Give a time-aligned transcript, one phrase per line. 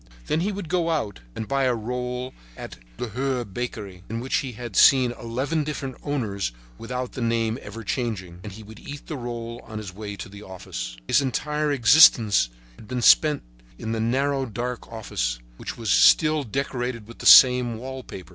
[0.25, 4.53] Then he would go out, buy a roll at the Lahure Bakery, in which he
[4.53, 9.15] had seen eleven different owners without the name ever changing, and he would eat this
[9.15, 10.97] roll on the way to the office.
[11.07, 13.43] His entire existence had been spent
[13.77, 18.29] in the narrow, dark office, which was still decorated with the same wall paper.